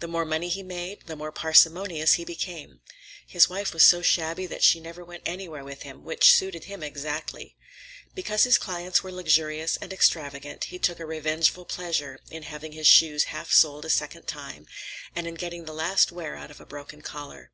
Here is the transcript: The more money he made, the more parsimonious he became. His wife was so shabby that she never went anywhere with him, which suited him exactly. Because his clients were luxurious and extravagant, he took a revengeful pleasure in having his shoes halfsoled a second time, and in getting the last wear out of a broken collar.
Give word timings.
The 0.00 0.08
more 0.08 0.24
money 0.24 0.48
he 0.48 0.64
made, 0.64 1.06
the 1.06 1.14
more 1.14 1.30
parsimonious 1.30 2.14
he 2.14 2.24
became. 2.24 2.80
His 3.24 3.48
wife 3.48 3.72
was 3.72 3.84
so 3.84 4.02
shabby 4.02 4.46
that 4.46 4.64
she 4.64 4.80
never 4.80 5.04
went 5.04 5.22
anywhere 5.24 5.62
with 5.62 5.82
him, 5.82 6.02
which 6.02 6.32
suited 6.32 6.64
him 6.64 6.82
exactly. 6.82 7.54
Because 8.16 8.42
his 8.42 8.58
clients 8.58 9.04
were 9.04 9.12
luxurious 9.12 9.76
and 9.76 9.92
extravagant, 9.92 10.64
he 10.64 10.80
took 10.80 10.98
a 10.98 11.06
revengeful 11.06 11.66
pleasure 11.66 12.18
in 12.32 12.42
having 12.42 12.72
his 12.72 12.88
shoes 12.88 13.26
halfsoled 13.26 13.84
a 13.84 13.90
second 13.90 14.24
time, 14.26 14.66
and 15.14 15.24
in 15.28 15.34
getting 15.36 15.66
the 15.66 15.72
last 15.72 16.10
wear 16.10 16.34
out 16.34 16.50
of 16.50 16.60
a 16.60 16.66
broken 16.66 17.00
collar. 17.00 17.52